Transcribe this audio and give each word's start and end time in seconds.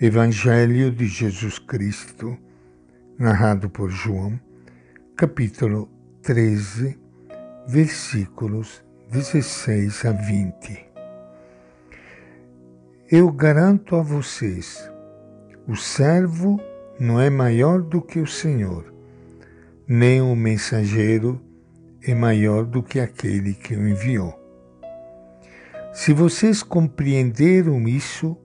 Evangelho 0.00 0.90
de 0.90 1.06
Jesus 1.06 1.60
Cristo, 1.60 2.36
narrado 3.16 3.70
por 3.70 3.88
João, 3.88 4.40
capítulo 5.14 5.88
13, 6.22 6.98
versículos 7.68 8.82
16 9.10 10.04
a 10.06 10.12
20. 10.12 10.86
Eu 13.08 13.30
garanto 13.30 13.94
a 13.94 14.02
vocês, 14.02 14.90
o 15.68 15.76
servo 15.76 16.58
não 16.98 17.20
é 17.20 17.30
maior 17.30 17.80
do 17.80 18.02
que 18.02 18.18
o 18.18 18.26
Senhor, 18.26 18.92
nem 19.86 20.20
o 20.20 20.34
mensageiro 20.34 21.40
é 22.02 22.14
maior 22.14 22.64
do 22.64 22.82
que 22.82 22.98
aquele 22.98 23.54
que 23.54 23.76
o 23.76 23.86
enviou. 23.86 24.34
Se 25.92 26.12
vocês 26.12 26.62
compreenderam 26.62 27.86
isso, 27.86 28.36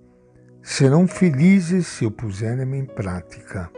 serão 0.70 1.08
felizes 1.08 1.88
se 1.88 2.06
o 2.06 2.12
puserem 2.12 2.78
em 2.78 2.84
prática. 2.84 3.72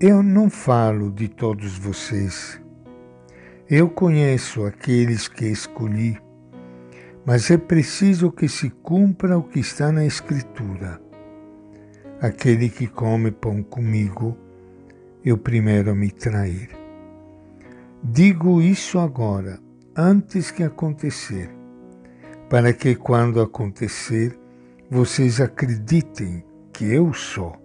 Eu 0.00 0.22
não 0.22 0.48
falo 0.48 1.12
de 1.12 1.28
todos 1.28 1.76
vocês. 1.76 2.58
Eu 3.68 3.90
conheço 3.90 4.64
aqueles 4.64 5.28
que 5.28 5.44
escolhi, 5.44 6.18
mas 7.26 7.50
é 7.50 7.58
preciso 7.58 8.32
que 8.32 8.48
se 8.48 8.70
cumpra 8.70 9.36
o 9.36 9.42
que 9.42 9.60
está 9.60 9.92
na 9.92 10.06
Escritura. 10.06 10.98
Aquele 12.18 12.70
que 12.70 12.86
come 12.86 13.30
pão 13.30 13.62
comigo, 13.62 14.34
eu 15.22 15.36
primeiro 15.36 15.94
me 15.94 16.10
trair. 16.10 16.70
Digo 18.02 18.62
isso 18.62 18.98
agora, 18.98 19.60
antes 19.94 20.50
que 20.50 20.62
acontecer, 20.62 21.50
para 22.48 22.72
que 22.72 22.94
quando 22.94 23.42
acontecer, 23.42 24.40
vocês 24.92 25.40
acreditem 25.40 26.44
que 26.70 26.84
eu 26.84 27.14
sou. 27.14 27.56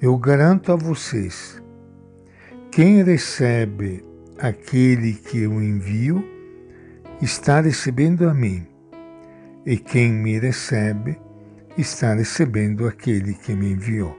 Eu 0.00 0.16
garanto 0.16 0.70
a 0.70 0.76
vocês: 0.76 1.60
quem 2.70 3.02
recebe 3.02 4.04
aquele 4.38 5.14
que 5.14 5.42
eu 5.42 5.60
envio, 5.60 6.24
está 7.20 7.60
recebendo 7.60 8.28
a 8.28 8.32
mim, 8.32 8.64
e 9.66 9.76
quem 9.76 10.12
me 10.12 10.38
recebe, 10.38 11.20
está 11.76 12.14
recebendo 12.14 12.86
aquele 12.86 13.34
que 13.34 13.52
me 13.52 13.72
enviou. 13.72 14.16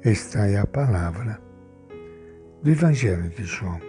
Esta 0.00 0.46
é 0.46 0.58
a 0.58 0.66
palavra 0.66 1.42
do 2.62 2.70
Evangelho 2.70 3.28
de 3.30 3.42
João. 3.42 3.85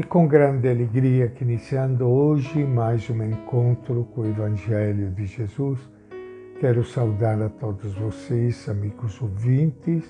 E 0.00 0.02
com 0.02 0.26
grande 0.26 0.66
alegria 0.66 1.28
que 1.28 1.44
iniciando 1.44 2.08
hoje 2.08 2.64
mais 2.64 3.10
um 3.10 3.22
encontro 3.22 4.08
com 4.14 4.22
o 4.22 4.26
Evangelho 4.26 5.10
de 5.10 5.26
Jesus, 5.26 5.78
quero 6.58 6.82
saudar 6.82 7.42
a 7.42 7.50
todos 7.50 7.92
vocês, 7.96 8.66
amigos 8.66 9.20
ouvintes 9.20 10.02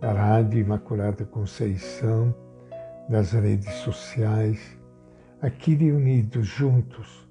da 0.00 0.12
Rádio 0.12 0.58
Imaculada 0.58 1.24
Conceição, 1.24 2.34
das 3.08 3.30
redes 3.30 3.72
sociais, 3.74 4.76
aqui 5.40 5.76
reunidos 5.76 6.48
juntos, 6.48 7.24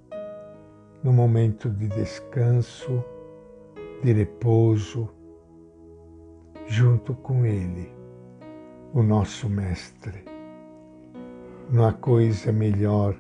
no 1.03 1.11
momento 1.11 1.69
de 1.69 1.89
descanso, 1.89 3.03
de 4.02 4.13
repouso, 4.13 5.09
junto 6.66 7.13
com 7.16 7.45
Ele, 7.45 7.91
o 8.94 9.03
nosso 9.03 9.50
Mestre 9.50 10.28
há 11.78 11.94
coisa 11.94 12.52
melhor. 12.52 13.16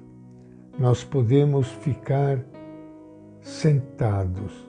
Nós 0.79 1.03
podemos 1.03 1.67
ficar 1.67 2.43
sentados 3.41 4.67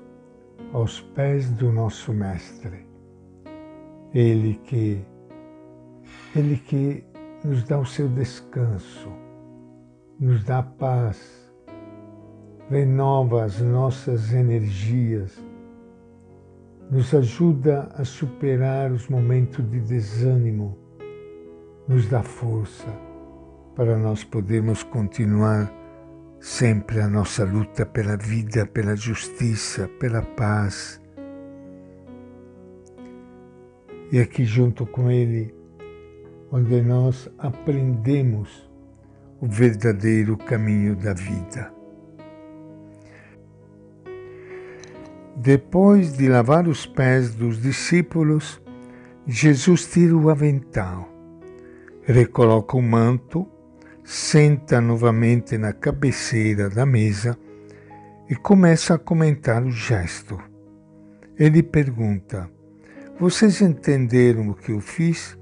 aos 0.72 1.00
pés 1.00 1.50
do 1.50 1.72
nosso 1.72 2.12
Mestre. 2.12 2.86
Ele 4.12 4.60
que 4.64 5.02
ele 6.36 6.56
que 6.56 7.04
nos 7.42 7.64
dá 7.64 7.78
o 7.78 7.86
seu 7.86 8.08
descanso, 8.08 9.08
nos 10.18 10.44
dá 10.44 10.62
paz, 10.62 11.50
renova 12.68 13.44
as 13.44 13.60
nossas 13.60 14.32
energias, 14.32 15.42
nos 16.90 17.14
ajuda 17.14 17.88
a 17.94 18.04
superar 18.04 18.92
os 18.92 19.08
momentos 19.08 19.68
de 19.70 19.80
desânimo, 19.80 20.76
nos 21.88 22.06
dá 22.06 22.22
força 22.22 23.09
para 23.74 23.96
nós 23.96 24.24
podermos 24.24 24.82
continuar 24.82 25.72
sempre 26.40 27.00
a 27.00 27.08
nossa 27.08 27.44
luta 27.44 27.84
pela 27.84 28.16
vida, 28.16 28.66
pela 28.66 28.96
justiça, 28.96 29.88
pela 30.00 30.22
paz. 30.22 31.00
E 34.10 34.18
aqui 34.18 34.44
junto 34.44 34.86
com 34.86 35.10
Ele, 35.10 35.54
onde 36.50 36.80
nós 36.80 37.30
aprendemos 37.38 38.68
o 39.40 39.46
verdadeiro 39.46 40.36
caminho 40.36 40.96
da 40.96 41.12
vida. 41.14 41.72
Depois 45.36 46.16
de 46.16 46.28
lavar 46.28 46.66
os 46.66 46.84
pés 46.84 47.34
dos 47.34 47.62
discípulos, 47.62 48.60
Jesus 49.26 49.86
tira 49.90 50.14
o 50.16 50.28
avental, 50.28 51.08
recoloca 52.02 52.76
o 52.76 52.82
manto 52.82 53.48
senta 54.04 54.80
novamente 54.80 55.56
na 55.58 55.72
cabeceira 55.72 56.68
da 56.68 56.84
mesa 56.84 57.38
e 58.28 58.36
começa 58.36 58.94
a 58.94 58.98
comentar 58.98 59.62
o 59.64 59.70
gesto. 59.70 60.38
Ele 61.38 61.62
pergunta: 61.62 62.48
Vocês 63.18 63.60
entenderam 63.60 64.50
o 64.50 64.54
que 64.54 64.72
eu 64.72 64.80
fiz? 64.80 65.36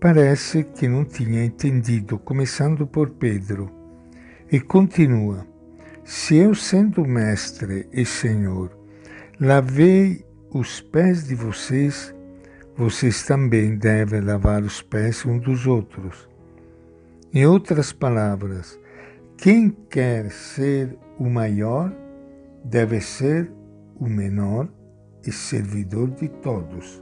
Parece 0.00 0.64
que 0.64 0.88
não 0.88 1.04
tinha 1.04 1.44
entendido, 1.44 2.18
começando 2.18 2.86
por 2.86 3.10
Pedro. 3.10 3.70
E 4.50 4.60
continua: 4.60 5.46
Se 6.04 6.36
eu, 6.36 6.54
sendo 6.54 7.04
mestre 7.04 7.88
e 7.92 8.06
senhor, 8.06 8.70
lavei 9.40 10.24
os 10.52 10.80
pés 10.80 11.26
de 11.26 11.34
vocês, 11.34 12.14
vocês 12.76 13.24
também 13.24 13.76
devem 13.76 14.20
lavar 14.20 14.62
os 14.62 14.80
pés 14.80 15.26
um 15.26 15.38
dos 15.38 15.66
outros. 15.66 16.29
Em 17.32 17.46
outras 17.46 17.92
palavras, 17.92 18.76
quem 19.38 19.70
quer 19.70 20.32
ser 20.32 20.98
o 21.16 21.30
maior 21.30 21.94
deve 22.64 23.00
ser 23.00 23.48
o 23.94 24.08
menor 24.08 24.68
e 25.24 25.30
servidor 25.30 26.10
de 26.10 26.28
todos. 26.28 27.00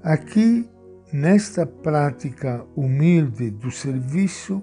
Aqui, 0.00 0.70
nesta 1.12 1.66
prática 1.66 2.64
humilde 2.76 3.50
do 3.50 3.68
serviço, 3.72 4.62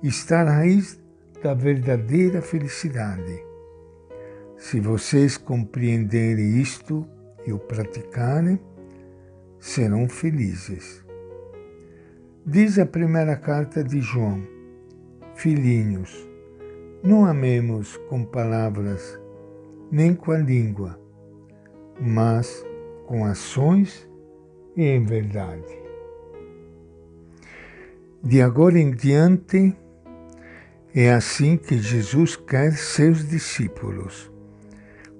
está 0.00 0.42
a 0.42 0.58
raiz 0.58 1.00
da 1.42 1.52
verdadeira 1.52 2.40
felicidade. 2.40 3.44
Se 4.56 4.78
vocês 4.78 5.36
compreenderem 5.36 6.60
isto 6.60 7.04
e 7.44 7.52
o 7.52 7.58
praticarem, 7.58 8.60
serão 9.58 10.08
felizes. 10.08 11.04
Diz 12.44 12.76
a 12.76 12.84
primeira 12.84 13.36
carta 13.36 13.84
de 13.84 14.00
João: 14.00 14.42
Filhinhos, 15.36 16.28
não 17.00 17.24
amemos 17.24 17.96
com 18.08 18.24
palavras, 18.24 19.16
nem 19.92 20.12
com 20.12 20.32
a 20.32 20.38
língua, 20.38 20.98
mas 22.00 22.66
com 23.06 23.24
ações 23.24 24.10
e 24.76 24.82
em 24.82 25.04
verdade. 25.04 25.72
De 28.20 28.42
agora 28.42 28.76
em 28.76 28.90
diante, 28.90 29.76
é 30.92 31.12
assim 31.12 31.56
que 31.56 31.78
Jesus 31.78 32.34
quer 32.34 32.72
seus 32.72 33.24
discípulos, 33.28 34.32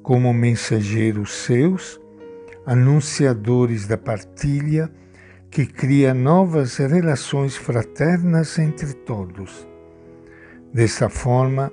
como 0.03 0.35
mensageiros 0.35 1.33
seus, 1.33 2.01
anunciadores 2.67 3.87
da 3.87 3.97
partilha 3.97 4.91
que 5.53 5.67
cria 5.67 6.15
novas 6.15 6.79
relações 6.79 7.55
fraternas 7.55 8.59
entre 8.59 8.95
todos. 8.95 9.69
Dessa 10.73 11.11
forma, 11.11 11.71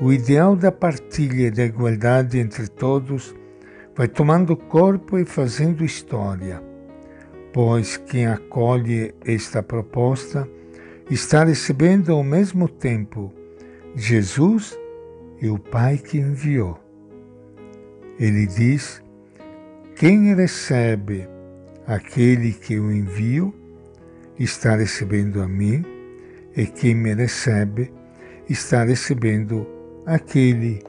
o 0.00 0.12
ideal 0.12 0.54
da 0.54 0.70
partilha 0.70 1.48
e 1.48 1.50
da 1.50 1.64
igualdade 1.64 2.38
entre 2.38 2.68
todos 2.68 3.34
vai 3.96 4.06
tomando 4.06 4.56
corpo 4.56 5.18
e 5.18 5.24
fazendo 5.24 5.84
história, 5.84 6.62
pois 7.52 7.96
quem 7.96 8.28
acolhe 8.28 9.12
esta 9.24 9.64
proposta 9.64 10.48
está 11.10 11.42
recebendo 11.42 12.12
ao 12.12 12.22
mesmo 12.22 12.68
tempo 12.68 13.34
Jesus 13.96 14.78
e 15.42 15.48
o 15.48 15.58
Pai 15.58 15.98
que 15.98 16.18
enviou. 16.18 16.78
Ele 18.16 18.46
diz: 18.46 19.02
quem 19.96 20.32
recebe 20.36 21.28
Aquele 21.88 22.52
que 22.52 22.74
eu 22.74 22.92
envio 22.92 23.54
está 24.38 24.76
recebendo 24.76 25.40
a 25.40 25.48
mim, 25.48 25.82
e 26.54 26.66
quem 26.66 26.94
me 26.94 27.14
recebe 27.14 27.90
está 28.46 28.84
recebendo 28.84 29.66
aquele 30.04 30.82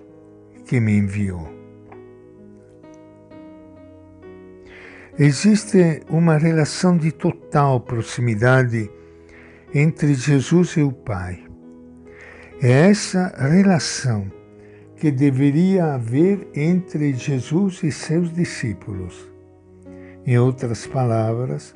que 0.66 0.78
me 0.82 0.98
enviou. 0.98 1.48
Existe 5.18 6.02
uma 6.10 6.38
relação 6.38 6.98
de 6.98 7.14
total 7.14 7.80
proximidade 7.80 8.92
entre 9.74 10.14
Jesus 10.14 10.72
e 10.72 10.82
o 10.82 10.92
Pai. 10.92 11.42
É 12.62 12.90
essa 12.90 13.34
relação 13.38 14.30
que 14.98 15.12
deveria 15.12 15.94
haver 15.94 16.46
entre 16.54 17.14
Jesus 17.14 17.84
e 17.84 17.92
seus 17.92 18.34
discípulos. 18.34 19.30
Em 20.30 20.38
outras 20.38 20.86
palavras, 20.86 21.76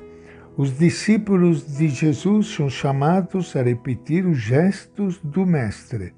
os 0.56 0.78
discípulos 0.78 1.76
de 1.76 1.88
Jesus 1.88 2.54
são 2.54 2.70
chamados 2.70 3.56
a 3.56 3.62
repetir 3.64 4.24
os 4.24 4.38
gestos 4.38 5.18
do 5.24 5.44
Mestre, 5.44 6.14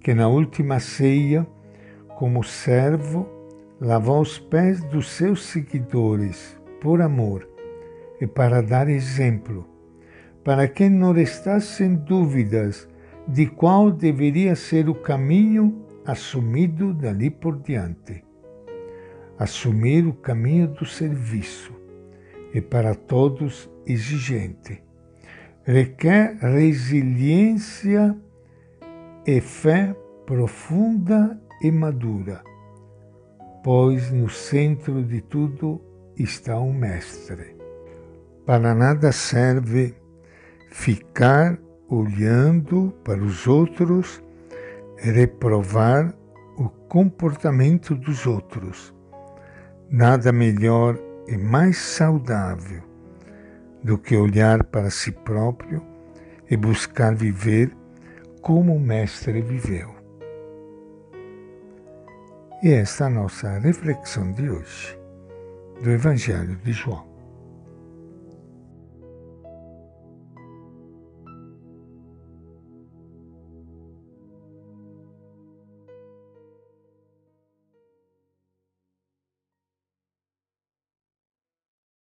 que 0.00 0.12
na 0.14 0.26
última 0.26 0.80
ceia, 0.80 1.46
como 2.16 2.42
servo, 2.42 3.28
lavou 3.80 4.20
os 4.20 4.36
pés 4.36 4.82
dos 4.82 5.10
seus 5.10 5.44
seguidores 5.44 6.60
por 6.80 7.00
amor 7.00 7.48
e 8.20 8.26
para 8.26 8.60
dar 8.60 8.88
exemplo, 8.88 9.64
para 10.42 10.66
que 10.66 10.88
não 10.88 11.12
restassem 11.12 11.94
dúvidas 11.94 12.88
de 13.28 13.46
qual 13.46 13.92
deveria 13.92 14.56
ser 14.56 14.88
o 14.88 14.94
caminho 14.96 15.86
assumido 16.04 16.92
dali 16.92 17.30
por 17.30 17.60
diante. 17.60 18.24
Assumir 19.38 20.06
o 20.06 20.12
caminho 20.12 20.68
do 20.68 20.84
serviço 20.84 21.72
e 22.52 22.60
para 22.60 22.94
todos 22.94 23.70
exigente. 23.86 24.82
Requer 25.64 26.38
resiliência 26.40 28.16
e 29.26 29.40
fé 29.40 29.94
profunda 30.26 31.40
e 31.62 31.70
madura 31.70 32.42
pois 33.62 34.10
no 34.10 34.28
centro 34.28 35.02
de 35.02 35.20
tudo 35.20 35.80
está 36.16 36.58
o 36.58 36.72
Mestre. 36.72 37.56
Para 38.46 38.74
nada 38.74 39.12
serve 39.12 39.94
ficar 40.70 41.58
olhando 41.88 42.94
para 43.04 43.22
os 43.22 43.46
outros 43.46 44.22
reprovar 44.96 46.14
o 46.56 46.68
comportamento 46.88 47.94
dos 47.94 48.26
outros. 48.26 48.94
Nada 49.90 50.32
melhor 50.32 50.98
e 51.26 51.38
mais 51.38 51.78
saudável 51.78 52.82
do 53.82 53.96
que 53.96 54.14
olhar 54.14 54.62
para 54.64 54.90
si 54.90 55.10
próprio 55.10 55.82
e 56.50 56.58
buscar 56.58 57.14
viver 57.14 57.74
como 58.42 58.74
o 58.74 58.80
Mestre 58.80 59.40
viveu. 59.40 59.94
E 62.62 62.70
esta 62.70 63.04
é 63.04 63.06
a 63.06 63.10
nossa 63.10 63.58
reflexão 63.58 64.30
de 64.32 64.50
hoje 64.50 64.98
do 65.82 65.90
Evangelho 65.90 66.56
de 66.56 66.72
João. 66.72 67.07